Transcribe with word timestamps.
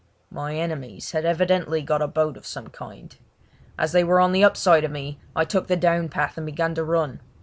My 0.31 0.55
enemies 0.55 1.11
had 1.11 1.25
evidently 1.25 1.83
got 1.83 2.01
a 2.01 2.07
boat 2.07 2.35
of 2.35 2.47
some 2.47 2.69
kind. 2.69 3.15
As 3.77 3.91
they 3.91 4.03
were 4.03 4.19
on 4.19 4.31
the 4.31 4.43
up 4.43 4.57
side 4.57 4.83
of 4.83 4.89
me 4.89 5.19
I 5.35 5.45
took 5.45 5.67
the 5.67 5.77
down 5.77 6.09
path 6.09 6.37
and 6.37 6.45
began 6.47 6.73
to 6.73 6.83
run. 6.83 7.19